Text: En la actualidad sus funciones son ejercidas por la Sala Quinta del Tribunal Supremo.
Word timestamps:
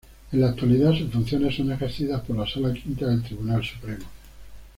En 0.31 0.41
la 0.41 0.47
actualidad 0.47 0.93
sus 0.93 1.11
funciones 1.11 1.53
son 1.55 1.71
ejercidas 1.71 2.21
por 2.23 2.35
la 2.35 2.47
Sala 2.49 2.73
Quinta 2.73 3.05
del 3.05 3.21
Tribunal 3.21 3.63
Supremo. 3.63 4.07